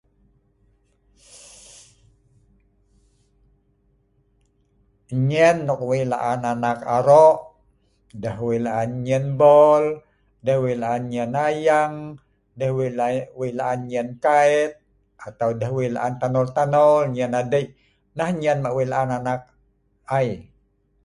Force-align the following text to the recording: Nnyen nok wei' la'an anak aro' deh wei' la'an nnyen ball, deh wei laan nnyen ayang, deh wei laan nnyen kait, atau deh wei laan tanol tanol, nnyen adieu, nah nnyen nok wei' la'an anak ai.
Nnyen 5.17 5.55
nok 5.67 5.81
wei' 5.89 6.07
la'an 6.11 6.41
anak 6.53 6.79
aro' 6.95 7.29
deh 8.21 8.37
wei' 8.45 8.63
la'an 8.65 8.89
nnyen 8.97 9.25
ball, 9.39 9.83
deh 10.45 10.59
wei 10.63 10.75
laan 10.81 11.01
nnyen 11.03 11.33
ayang, 11.47 11.95
deh 12.59 12.71
wei 13.39 13.51
laan 13.59 13.79
nnyen 13.83 14.09
kait, 14.23 14.71
atau 15.27 15.51
deh 15.59 15.71
wei 15.77 15.89
laan 15.95 16.13
tanol 16.21 16.47
tanol, 16.57 17.01
nnyen 17.07 17.33
adieu, 17.41 17.67
nah 18.17 18.29
nnyen 18.33 18.57
nok 18.63 18.75
wei' 18.77 18.89
la'an 18.91 19.11
anak 19.19 19.41
ai. 20.19 20.27